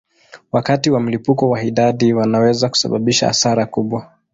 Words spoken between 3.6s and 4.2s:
kubwa.